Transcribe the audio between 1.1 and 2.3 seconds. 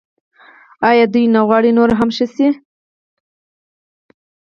دوی نه غواړي نور هم ښه